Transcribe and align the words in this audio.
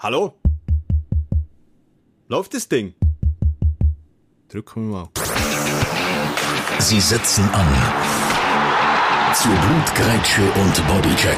Hallo? 0.00 0.32
Läuft 2.28 2.54
das 2.54 2.68
Ding? 2.68 2.94
Drücken 4.48 4.92
wir 4.92 4.98
mal. 4.98 5.08
Sie 6.78 7.00
setzen 7.00 7.50
an. 7.50 7.66
Zu 9.34 9.48
Blutgrätsche 9.48 10.42
und 10.52 10.86
Bodycheck. 10.86 11.36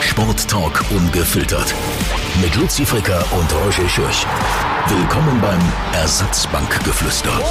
Sporttalk 0.00 0.84
ungefiltert. 0.92 1.74
Mit 2.40 2.54
Luzi 2.54 2.86
Fricker 2.86 3.24
und 3.32 3.52
Roger 3.52 3.88
Schürch. 3.88 4.24
Willkommen 4.88 5.40
beim 5.40 5.60
Ersatzbankgeflüster. 5.94 7.42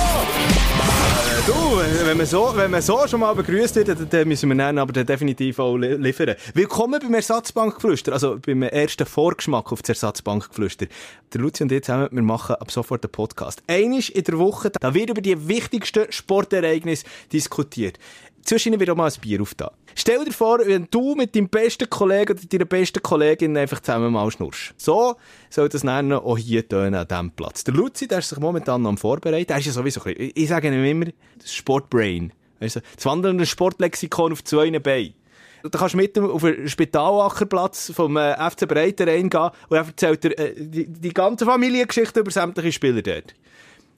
Du, 1.46 2.06
wenn 2.06 2.16
man 2.16 2.26
so, 2.26 2.54
wenn 2.56 2.72
man 2.72 2.82
so 2.82 3.06
schon 3.10 3.20
mal 3.20 3.34
begrüßt 3.34 3.76
wird, 3.76 4.14
dann, 4.14 4.28
müssen 4.28 4.48
wir 4.48 4.56
dann 4.56 4.78
aber 4.78 5.04
definitiv 5.04 5.60
auch 5.60 5.76
li 5.76 5.96
liefern. 5.96 6.36
Willkommen 6.54 6.98
beim 7.02 7.14
Ersatzbankgeflüster, 7.14 8.14
also 8.14 8.40
beim 8.40 8.64
ersten 8.64 9.06
Vorgeschmack 9.06 9.70
auf 9.74 9.82
das 9.82 9.90
Ersatzbankgeflüster. 9.90 10.86
Der 11.34 11.42
Luzi 11.42 11.64
und 11.64 11.74
ich 11.74 11.84
zusammen, 11.84 12.08
wir 12.10 12.22
machen 12.22 12.56
ab 12.56 12.72
sofort 12.72 13.04
einen 13.04 13.12
Podcast. 13.12 13.62
Einisch 13.68 14.12
in 14.12 14.24
der 14.24 14.40
Woche, 14.40 14.72
da 14.72 14.94
wird 14.94 15.10
über 15.10 15.22
die 15.22 15.50
wichtigsten 15.50 16.10
Sportereignisse 16.10 17.06
diskutiert. 17.34 18.00
Zwischen 18.46 18.80
wird 18.80 18.92
auch 18.92 18.96
mal 18.96 19.10
ein 19.10 19.22
Bier 19.22 19.42
aufgetan. 19.42 19.72
Stell 19.96 20.24
dir 20.24 20.32
vor, 20.32 20.60
wenn 20.64 20.88
du 20.92 21.16
mit 21.16 21.36
deinem 21.36 21.50
besten 21.50 21.90
Kollegen 21.90 22.34
oder 22.34 22.46
deiner 22.48 22.66
besten 22.66 23.02
Kollegin 23.02 23.58
einfach 23.58 23.80
zusammen 23.80 24.14
mal 24.14 24.30
schnurst. 24.30 24.76
So 24.78 25.16
soll 25.50 25.68
das 25.68 25.82
dann 25.82 26.14
auch 26.14 26.38
hier 26.38 26.68
tönen 26.68 26.94
an 26.94 27.08
diesem 27.08 27.32
Platz. 27.32 27.64
Der 27.64 27.74
Luzi, 27.74 28.08
der 28.08 28.20
ist 28.20 28.30
sich 28.30 28.40
momentan 28.40 28.84
noch 28.84 28.90
am 28.90 28.98
Vorbereiten. 28.98 29.52
Er 29.52 29.58
ist 29.58 29.66
ja 29.66 29.72
sowieso 29.72 30.02
ein 30.04 30.14
bisschen, 30.14 30.32
ich 30.36 30.48
sage 30.48 30.68
ihm 30.68 30.86
immer, 30.86 31.06
das 31.40 31.54
Sportbrain. 31.54 32.32
Du, 32.60 32.68
das 32.68 33.06
wandelnde 33.06 33.48
Sportlexikon 33.48 34.32
auf 34.32 34.44
zwei 34.44 34.70
Beinen. 34.80 35.16
Da 35.64 35.80
kannst 35.80 35.96
du 35.96 35.98
mit 35.98 36.16
auf 36.20 36.42
den 36.44 36.70
Spitalackerplatz 36.70 37.92
vom 37.96 38.18
äh, 38.18 38.34
FC 38.52 38.68
Breiter 38.68 39.08
reingehen 39.08 39.50
und 39.70 39.78
er 39.78 39.86
erzählt 39.88 40.24
dir 40.24 40.38
äh, 40.38 40.54
die, 40.56 40.86
die 40.86 41.14
ganze 41.14 41.46
Familiengeschichte 41.46 42.20
über 42.20 42.30
sämtliche 42.30 42.72
Spieler 42.72 43.02
dort. 43.02 43.34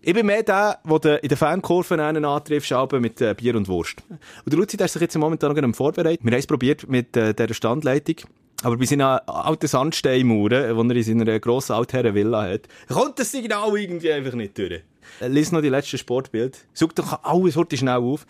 Ich 0.07 0.13
bin 0.13 0.25
mehr 0.25 0.41
der, 0.41 0.79
der 1.03 1.21
in 1.21 1.27
der 1.27 1.37
Fankurve 1.37 2.01
einen 2.01 2.23
antrifft, 2.23 2.71
mit 2.93 3.19
äh, 3.19 3.33
Bier 3.33 3.57
und 3.57 3.67
Wurst. 3.67 4.01
Und 4.09 4.53
der 4.53 4.57
Luzi, 4.57 4.77
der 4.77 4.85
ist 4.85 4.93
sich 4.93 5.01
jetzt 5.01 5.17
momentan 5.17 5.53
noch 5.53 5.75
vorbereitet. 5.75 6.23
Wir 6.23 6.31
haben 6.31 6.39
es 6.39 6.47
probiert 6.47 6.87
mit 6.87 7.17
äh, 7.17 7.33
dieser 7.33 7.53
Standleitung. 7.53 8.15
Aber 8.63 8.77
bei 8.77 8.85
seinen 8.85 9.01
alten 9.01 9.67
Sandsteinmauern, 9.67 10.87
die 10.87 10.93
er 10.93 10.95
in 10.95 11.03
seiner 11.03 11.37
grossen 11.41 11.73
Altherren-Villa 11.73 12.43
hat, 12.43 12.69
kommt 12.87 13.19
das 13.19 13.33
Signal 13.33 13.77
irgendwie 13.77 14.13
einfach 14.13 14.31
nicht 14.31 14.57
durch. 14.57 14.81
Lies 15.19 15.51
noch 15.51 15.59
die 15.59 15.67
letzten 15.67 15.97
Sportbild. 15.97 16.57
Sucht 16.73 16.99
doch 16.99 17.25
alles 17.25 17.57
heute 17.57 17.75
schnell 17.75 17.97
auf. 17.97 18.25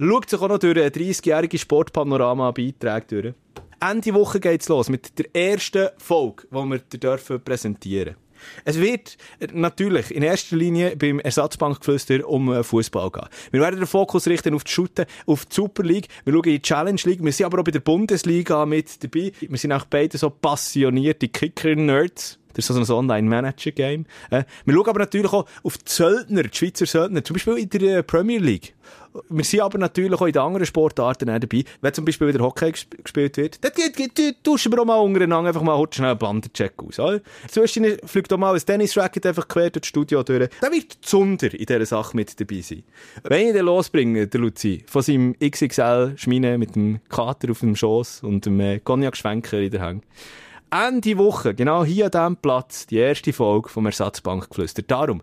Schaut 0.00 0.28
sich 0.28 0.40
auch 0.40 0.48
noch 0.48 0.58
durch 0.58 0.76
eine 0.76 0.88
30-jährige 0.88 1.56
Sportpanorama-Beiträge 1.56 3.06
durch. 3.06 3.34
Ende 3.78 4.12
Woche 4.14 4.40
geht's 4.40 4.68
los 4.68 4.88
mit 4.88 5.16
der 5.16 5.26
ersten 5.36 5.90
Folge, 5.98 6.48
die 6.50 6.56
wir 6.56 6.78
dürfen 6.78 7.40
präsentieren 7.40 8.16
es 8.64 8.78
wird 8.78 9.16
natürlich 9.52 10.10
in 10.10 10.22
erster 10.22 10.56
Linie 10.56 10.96
beim 10.96 11.20
Ersatzbankgeflüster 11.20 12.28
um 12.28 12.52
äh, 12.52 12.62
Fußball 12.62 13.10
gehen. 13.10 13.28
Wir 13.50 13.60
werden 13.60 13.80
den 13.80 13.86
Fokus 13.86 14.26
richten 14.26 14.54
auf 14.54 14.64
die 14.64 14.72
Shooten, 14.72 15.06
auf 15.26 15.46
die 15.46 15.54
Super 15.54 15.82
League. 15.82 16.08
Wir 16.24 16.32
schauen 16.32 16.44
in 16.44 16.52
die 16.52 16.62
Challenge 16.62 17.00
League. 17.04 17.24
Wir 17.24 17.32
sind 17.32 17.46
aber 17.46 17.60
auch 17.60 17.64
bei 17.64 17.70
der 17.70 17.80
Bundesliga 17.80 18.66
mit 18.66 19.02
dabei. 19.02 19.32
Wir 19.40 19.58
sind 19.58 19.72
auch 19.72 19.84
beide 19.84 20.18
so 20.18 20.30
passionierte 20.30 21.28
Kicker-Nerds. 21.28 22.38
Das 22.54 22.68
ist 22.68 22.86
so 22.86 22.96
ein 22.98 22.98
Online-Manager-Game. 22.98 24.06
Äh, 24.30 24.44
wir 24.64 24.74
schauen 24.74 24.88
aber 24.88 25.00
natürlich 25.00 25.32
auch 25.32 25.46
auf 25.62 25.78
die 25.78 25.90
Söldner, 25.90 26.42
die 26.42 26.56
Schweizer 26.56 26.86
Söldner, 26.86 27.24
zum 27.24 27.34
Beispiel 27.34 27.58
in 27.58 27.70
der 27.70 27.98
äh, 27.98 28.02
Premier 28.02 28.38
League. 28.38 28.74
Wir 29.28 29.44
sind 29.44 29.60
aber 29.60 29.78
natürlich 29.78 30.12
auch 30.14 30.26
in 30.26 30.32
den 30.32 30.42
anderen 30.42 30.66
Sportarten 30.66 31.26
dabei. 31.26 31.64
Wenn 31.80 31.94
zum 31.94 32.04
Beispiel 32.04 32.28
wieder 32.28 32.42
Hockey 32.42 32.72
gespielt 33.02 33.36
wird, 33.36 33.58
dann 33.62 33.72
tauschen 34.42 34.72
wir 34.72 34.80
auch 34.80 34.84
mal 34.86 34.96
untereinander 34.96 35.48
einfach 35.48 35.62
mal 35.62 35.86
schnell 35.90 36.10
einen 36.10 36.18
Bandencheck 36.18 36.72
aus. 36.82 36.98
Oder? 36.98 37.20
Fliegt 38.04 38.32
auch 38.32 38.38
mal 38.38 38.54
ein 38.54 38.60
Tennis-Racket 38.60 39.26
einfach 39.26 39.48
quer 39.48 39.70
durch 39.70 39.82
das 39.82 39.88
Studio 39.88 40.22
durch. 40.22 40.48
Da 40.60 40.72
wird 40.72 40.96
Zunder 41.02 41.52
in 41.52 41.66
dieser 41.66 41.84
Sache 41.84 42.16
mit 42.16 42.40
dabei 42.40 42.62
sein. 42.62 42.84
Wenn 43.24 43.48
ich 43.48 43.52
den 43.52 43.66
losbringe, 43.66 44.26
der 44.26 44.40
Luzi, 44.40 44.82
von 44.86 45.02
seinem 45.02 45.36
XXL-Schmine 45.38 46.56
mit 46.56 46.74
dem 46.74 47.00
Kater 47.08 47.50
auf 47.50 47.60
dem 47.60 47.76
Schoss 47.76 48.22
und 48.22 48.46
dem 48.46 48.60
äh, 48.60 48.80
Cognac-Schwenker 48.80 49.60
in 49.60 49.70
der 49.70 49.80
Hand, 49.82 50.04
Ende 50.74 51.18
Woche, 51.18 51.54
genau 51.54 51.84
hier 51.84 52.06
an 52.06 52.10
diesem 52.12 52.36
Platz, 52.38 52.86
die 52.86 52.96
erste 52.96 53.34
Folge 53.34 53.68
vom 53.68 53.84
Ersatzbankgeflüster. 53.84 54.80
Darum, 54.80 55.20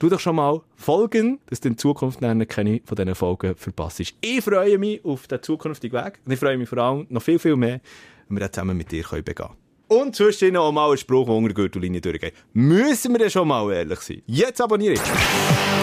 tu 0.00 0.08
doch 0.08 0.18
schon 0.18 0.34
mal 0.34 0.60
folgen, 0.74 1.38
dass 1.46 1.60
du 1.60 1.68
in 1.68 1.78
Zukunft 1.78 2.20
keine 2.20 2.80
von 2.84 2.96
diesen 2.96 3.14
Folgen 3.14 3.54
verpasst. 3.54 4.00
Ich 4.00 4.42
freue 4.42 4.76
mich 4.76 5.04
auf 5.04 5.28
den 5.28 5.40
zukünftigen 5.40 6.04
Weg 6.04 6.18
und 6.26 6.32
ich 6.32 6.40
freue 6.40 6.58
mich 6.58 6.68
vor 6.68 6.78
allem 6.78 7.06
noch 7.10 7.22
viel, 7.22 7.38
viel 7.38 7.54
mehr, 7.54 7.80
wenn 8.26 8.38
wir 8.38 8.40
das 8.40 8.50
zusammen 8.50 8.76
mit 8.76 8.90
dir 8.90 9.04
begehen 9.04 9.36
können. 9.36 9.50
Und 9.86 10.16
zwischendurch 10.16 10.66
auch 10.66 10.72
mal 10.72 10.88
einen 10.88 10.98
Spruch, 10.98 11.26
der 11.26 11.34
unter 11.36 11.54
Gürtellinie 11.54 12.00
durchgeht. 12.00 12.34
Müssen 12.52 13.12
wir 13.12 13.20
denn 13.20 13.30
schon 13.30 13.46
mal 13.46 13.72
ehrlich 13.72 14.00
sein? 14.00 14.22
Jetzt 14.26 14.60
abonniere 14.60 14.94
ich. 14.94 15.00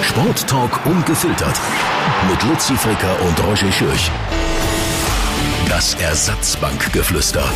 Sporttalk 0.01 0.85
ungefiltert. 0.85 1.57
Mit 2.29 2.43
Luzi 2.43 2.75
Fricker 2.75 3.17
und 3.25 3.41
Roger 3.47 3.71
Schürch. 3.71 4.11
Das 5.69 5.93
Ersatzbankgeflüster. 6.01 7.49